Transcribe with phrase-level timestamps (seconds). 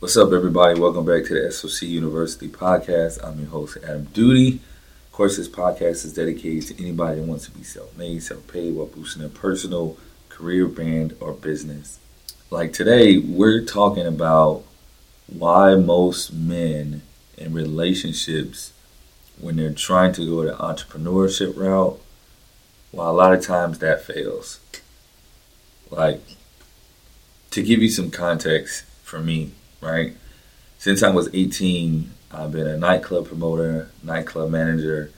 [0.00, 0.78] What's up, everybody?
[0.78, 3.18] Welcome back to the SOC University podcast.
[3.26, 4.60] I'm your host, Adam Duty.
[5.06, 8.46] Of course, this podcast is dedicated to anybody that wants to be self made, self
[8.46, 9.96] paid while boosting their personal,
[10.28, 11.98] career, brand, or business.
[12.48, 14.62] Like today, we're talking about
[15.26, 17.02] why most men
[17.36, 18.72] in relationships,
[19.40, 22.00] when they're trying to go the entrepreneurship route,
[22.92, 24.60] well, a lot of times that fails.
[25.90, 26.20] Like,
[27.50, 30.14] to give you some context for me, right?
[30.78, 35.10] Since I was 18, I've been a nightclub promoter, nightclub manager.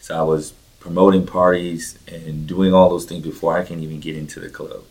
[0.00, 4.16] So I was promoting parties and doing all those things before I can even get
[4.16, 4.84] into the club.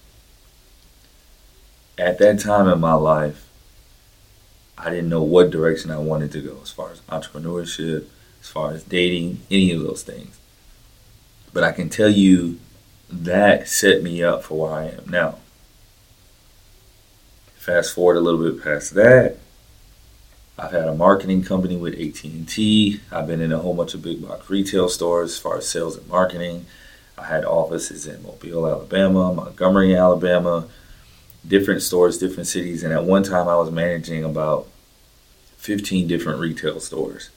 [1.97, 3.47] At that time in my life,
[4.77, 8.07] I didn't know what direction I wanted to go as far as entrepreneurship,
[8.41, 10.39] as far as dating, any of those things.
[11.53, 12.59] But I can tell you
[13.09, 15.37] that set me up for where I am now.
[17.63, 19.37] Fast forward a little bit past that,
[20.59, 22.99] I've had a marketing company with AT&T.
[23.09, 25.95] I've been in a whole bunch of big box retail stores as far as sales
[25.95, 26.65] and marketing.
[27.17, 30.67] I had offices in Mobile, Alabama, Montgomery, Alabama,
[31.47, 34.67] different stores, different cities, and at one time I was managing about
[35.55, 37.29] 15 different retail stores.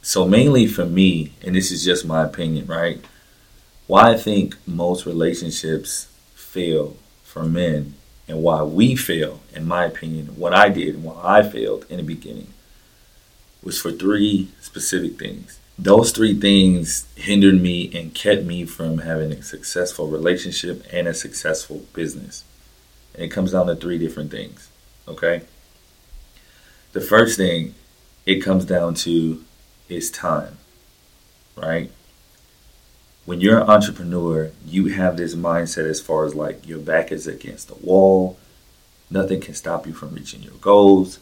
[0.00, 3.04] So mainly for me, and this is just my opinion, right?
[3.88, 7.96] Why I think most relationships fail for men
[8.32, 11.98] and why we fail, in my opinion, what I did and why I failed in
[11.98, 12.46] the beginning
[13.62, 15.60] was for three specific things.
[15.78, 21.12] Those three things hindered me and kept me from having a successful relationship and a
[21.12, 22.44] successful business.
[23.14, 24.70] And it comes down to three different things.
[25.06, 25.42] Okay?
[26.92, 27.74] The first thing
[28.24, 29.44] it comes down to
[29.90, 30.56] is time.
[31.54, 31.90] Right?
[33.24, 37.26] when you're an entrepreneur, you have this mindset as far as like your back is
[37.26, 38.38] against the wall.
[39.10, 41.18] Nothing can stop you from reaching your goals.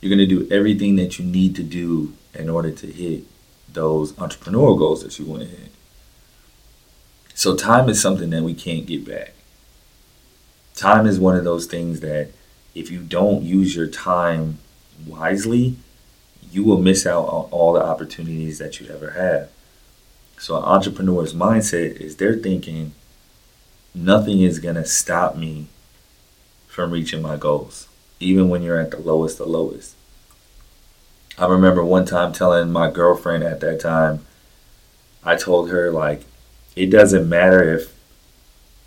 [0.00, 3.24] You're going to do everything that you need to do in order to hit
[3.72, 5.72] those entrepreneurial goals that you want to hit.
[7.34, 9.32] So, time is something that we can't get back.
[10.74, 12.30] Time is one of those things that
[12.74, 14.58] if you don't use your time
[15.06, 15.76] wisely,
[16.50, 19.50] you will miss out on all the opportunities that you ever have.
[20.40, 22.94] So an entrepreneur's mindset is they're thinking
[23.94, 25.66] nothing is to stop me
[26.66, 27.88] from reaching my goals,
[28.20, 29.96] even when you're at the lowest the lowest.
[31.36, 34.24] I remember one time telling my girlfriend at that time,
[35.22, 36.24] I told her like
[36.74, 37.94] it doesn't matter if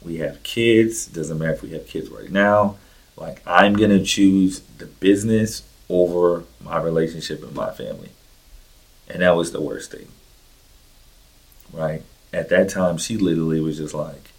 [0.02, 2.78] we have kids, it doesn't matter if we have kids right now.
[3.16, 8.10] Like I'm to choose the business over my relationship and my family.
[9.08, 10.08] And that was the worst thing
[11.84, 12.04] right?
[12.32, 14.32] At that time, she literally was just like,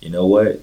[0.00, 0.60] you know what?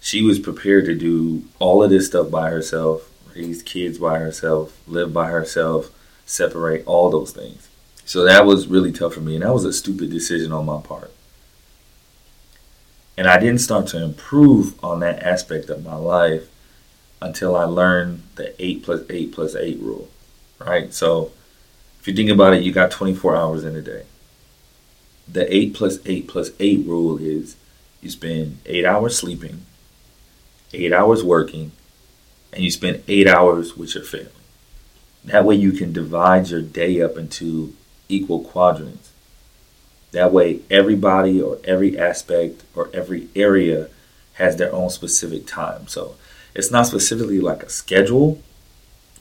[0.00, 4.78] She was prepared to do all of this stuff by herself, raise kids by herself,
[4.86, 5.90] live by herself,
[6.26, 7.68] separate all those things.
[8.04, 10.80] So that was really tough for me, and that was a stupid decision on my
[10.80, 11.12] part.
[13.16, 16.48] And I didn't start to improve on that aspect of my life
[17.22, 20.08] until I learned the 8 plus 8 plus 8 rule,
[20.58, 20.92] right?
[20.92, 21.32] So
[21.98, 24.04] if you think about it, you got 24 hours in a day
[25.28, 27.56] the 8 plus 8 plus 8 rule is
[28.00, 29.62] you spend 8 hours sleeping,
[30.72, 31.72] 8 hours working,
[32.52, 34.30] and you spend 8 hours with your family.
[35.24, 37.74] That way you can divide your day up into
[38.08, 39.10] equal quadrants.
[40.12, 43.88] That way everybody or every aspect or every area
[44.34, 45.88] has their own specific time.
[45.88, 46.14] So
[46.54, 48.40] it's not specifically like a schedule,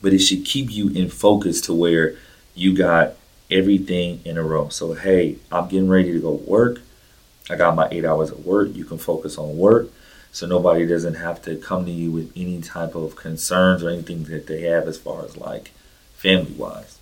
[0.01, 2.15] but it should keep you in focus to where
[2.53, 3.15] you got
[3.49, 4.69] everything in a row.
[4.69, 6.81] So, hey, I'm getting ready to go work.
[7.49, 8.73] I got my eight hours of work.
[8.73, 9.89] You can focus on work.
[10.31, 14.25] So nobody doesn't have to come to you with any type of concerns or anything
[14.25, 15.71] that they have as far as like
[16.15, 16.97] family wise.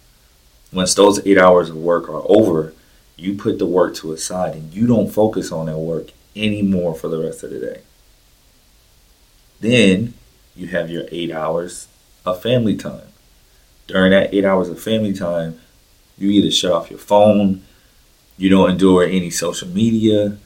[0.72, 2.74] Once those eight hours of work are over,
[3.16, 6.94] you put the work to a side and you don't focus on that work anymore
[6.94, 7.82] for the rest of the day.
[9.60, 10.14] Then
[10.56, 11.88] you have your eight hours
[12.26, 13.08] of family time.
[13.88, 15.60] During that eight hours of family time,
[16.18, 17.64] you either shut off your phone,
[18.38, 20.38] you don't endure any social media,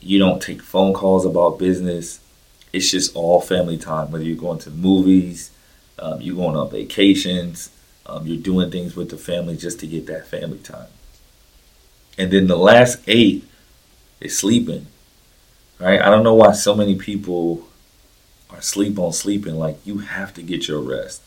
[0.00, 2.20] you don't take phone calls about business.
[2.72, 4.10] It's just all family time.
[4.10, 5.50] Whether you're going to the movies,
[5.98, 7.70] um, you're going on vacations,
[8.06, 10.88] um, you're doing things with the family just to get that family time.
[12.16, 13.44] And then the last eight
[14.20, 14.86] is sleeping.
[15.78, 16.00] Right?
[16.00, 17.68] I don't know why so many people
[18.50, 19.56] are sleep on sleeping.
[19.56, 21.22] Like you have to get your rest.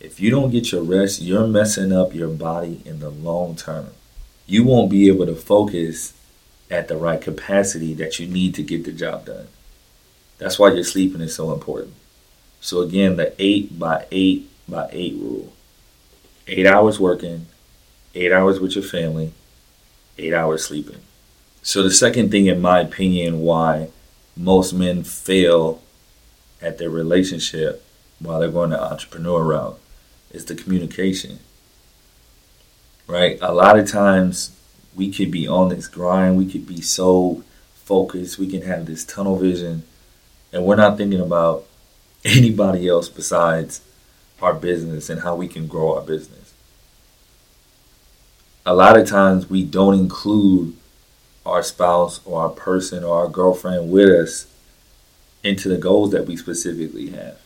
[0.00, 3.90] If you don't get your rest, you're messing up your body in the long term.
[4.46, 6.14] You won't be able to focus
[6.70, 9.48] at the right capacity that you need to get the job done.
[10.38, 11.94] That's why your sleeping is so important.
[12.60, 15.52] So again, the 8 by 8 by eight rule.
[16.46, 17.46] Eight hours working,
[18.14, 19.32] eight hours with your family,
[20.18, 21.00] eight hours sleeping.
[21.62, 23.88] So, the second thing, in my opinion, why
[24.36, 25.82] most men fail
[26.62, 27.84] at their relationship
[28.18, 29.80] while they're going the entrepreneur route
[30.30, 31.38] is the communication.
[33.06, 33.38] Right?
[33.40, 34.54] A lot of times
[34.94, 37.42] we could be on this grind, we could be so
[37.74, 39.84] focused, we can have this tunnel vision,
[40.52, 41.64] and we're not thinking about
[42.24, 43.80] anybody else besides
[44.42, 46.52] our business and how we can grow our business.
[48.66, 50.76] A lot of times we don't include
[51.46, 54.46] our spouse or our person or our girlfriend with us
[55.42, 57.38] into the goals that we specifically have.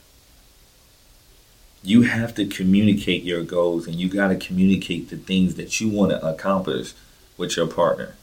[1.82, 5.88] You have to communicate your goals and you got to communicate the things that you
[5.88, 6.92] want to accomplish
[7.36, 8.14] with your partner.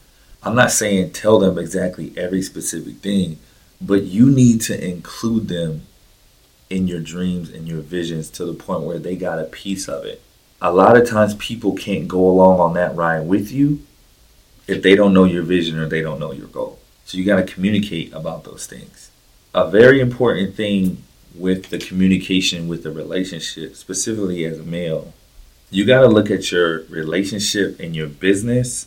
[0.42, 3.38] I'm not saying tell them exactly every specific thing,
[3.80, 5.82] but you need to include them
[6.70, 10.06] in your dreams and your visions to the point where they got a piece of
[10.06, 10.22] it.
[10.62, 13.80] A lot of times people can't go along on that ride with you
[14.66, 16.78] if they don't know your vision or they don't know your goal.
[17.04, 19.10] So you got to communicate about those things.
[19.52, 21.02] A very important thing
[21.34, 25.12] with the communication with the relationship, specifically as a male,
[25.70, 28.86] you got to look at your relationship and your business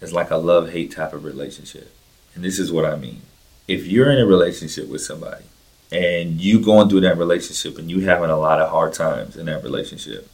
[0.00, 1.94] as like a love hate type of relationship.
[2.34, 3.22] And this is what I mean.
[3.68, 5.44] If you're in a relationship with somebody
[5.92, 9.46] and you going through that relationship and you having a lot of hard times in
[9.46, 10.28] that relationship,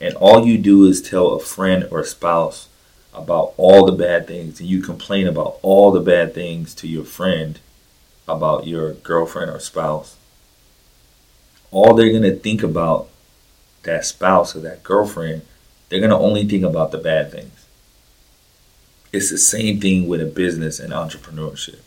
[0.00, 2.68] and all you do is tell a friend or a spouse
[3.12, 7.04] about all the bad things and you complain about all the bad things to your
[7.04, 7.58] friend
[8.30, 10.16] about your girlfriend or spouse,
[11.70, 13.08] all they're going to think about
[13.82, 15.42] that spouse or that girlfriend,
[15.88, 17.66] they're going to only think about the bad things.
[19.12, 21.80] It's the same thing with a business and entrepreneurship.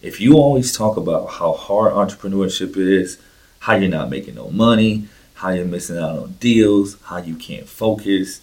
[0.00, 3.18] If you always talk about how hard entrepreneurship is,
[3.60, 7.68] how you're not making no money, how you're missing out on deals, how you can't
[7.68, 8.40] focus,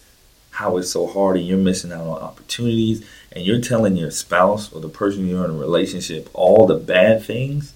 [0.51, 3.05] how it's so hard and you're missing out on opportunities,
[3.35, 7.21] and you're telling your spouse or the person you're in a relationship all the bad
[7.21, 7.73] things,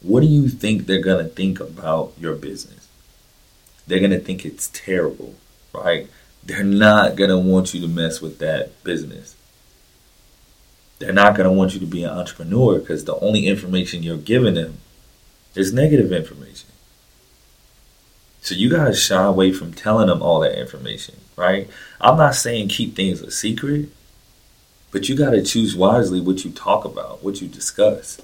[0.00, 2.88] what do you think they're going to think about your business?
[3.86, 5.34] They're going to think it's terrible,
[5.72, 6.08] right?
[6.42, 9.36] They're not going to want you to mess with that business.
[10.98, 14.16] They're not going to want you to be an entrepreneur because the only information you're
[14.16, 14.78] giving them
[15.54, 16.70] is negative information.
[18.40, 21.68] So you got to shy away from telling them all that information, right?
[22.00, 23.88] I'm not saying keep things a secret,
[24.90, 28.20] but you got to choose wisely what you talk about, what you discuss.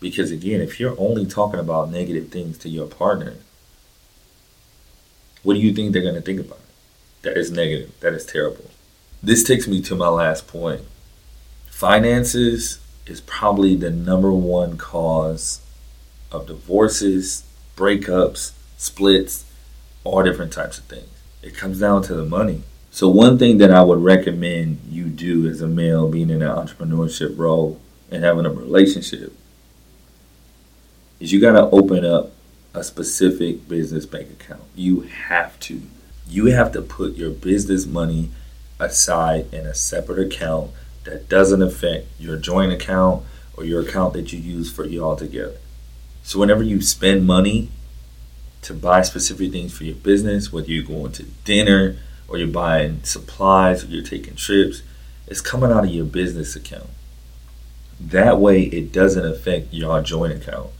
[0.00, 3.36] Because again, if you're only talking about negative things to your partner,
[5.42, 6.60] what do you think they're going to think about?
[7.22, 7.92] That is negative.
[8.00, 8.70] That is terrible.
[9.22, 10.82] This takes me to my last point.
[11.66, 15.60] Finances is probably the number one cause
[16.30, 17.44] of divorces,
[17.76, 19.44] breakups, splits,
[20.04, 21.08] all different types of things.
[21.42, 22.62] It comes down to the money.
[22.94, 26.48] So one thing that I would recommend you do as a male being in an
[26.48, 27.80] entrepreneurship role
[28.10, 29.34] and having a relationship
[31.18, 32.32] is you got to open up
[32.74, 34.60] a specific business bank account.
[34.74, 35.80] You have to.
[36.28, 38.30] You have to put your business money
[38.78, 40.70] aside in a separate account
[41.04, 43.24] that doesn't affect your joint account
[43.56, 45.56] or your account that you use for you all together.
[46.24, 47.70] So whenever you spend money
[48.60, 51.96] to buy specific things for your business, whether you're going to dinner
[52.32, 54.82] or you're buying supplies or you're taking trips,
[55.26, 56.88] it's coming out of your business account.
[58.00, 60.70] That way, it doesn't affect your joint account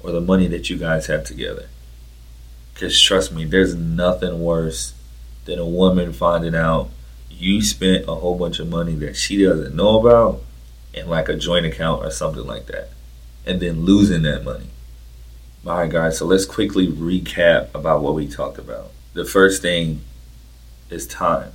[0.00, 1.68] or the money that you guys have together.
[2.74, 4.94] Because trust me, there's nothing worse
[5.44, 6.90] than a woman finding out
[7.30, 10.42] you spent a whole bunch of money that she doesn't know about
[10.92, 12.88] in like a joint account or something like that,
[13.46, 14.66] and then losing that money.
[15.64, 18.90] All right, guys, so let's quickly recap about what we talked about.
[19.12, 20.00] The first thing
[20.90, 21.52] is time,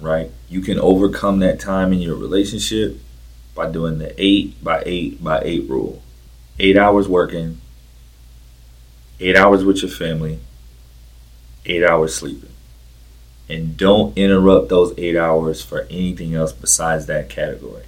[0.00, 0.30] right?
[0.48, 2.98] You can overcome that time in your relationship
[3.54, 6.02] by doing the eight by eight by eight rule.
[6.58, 7.60] Eight hours working,
[9.20, 10.38] eight hours with your family,
[11.66, 12.50] eight hours sleeping.
[13.48, 17.84] And don't interrupt those eight hours for anything else besides that category.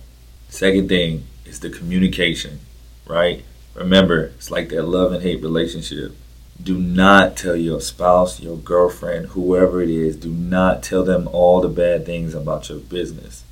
[0.48, 2.60] Second thing is the communication,
[3.06, 3.44] right?
[3.75, 6.14] Remember, it's like that love and hate relationship.
[6.62, 11.60] Do not tell your spouse, your girlfriend, whoever it is, do not tell them all
[11.60, 13.44] the bad things about your business.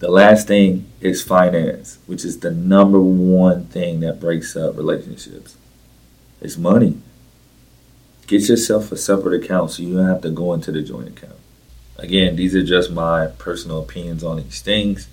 [0.00, 5.56] The last thing is finance, which is the number one thing that breaks up relationships.
[6.40, 6.98] It's money.
[8.26, 11.38] Get yourself a separate account so you don't have to go into the joint account.
[11.96, 15.08] Again, these are just my personal opinions on these things.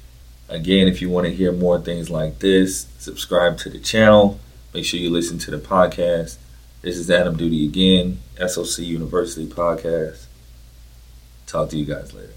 [0.50, 4.40] Again, if you want to hear more things like this, subscribe to the channel.
[4.74, 6.38] Make sure you listen to the podcast.
[6.82, 10.26] This is Adam Duty again, SOC University Podcast.
[11.46, 12.34] Talk to you guys later.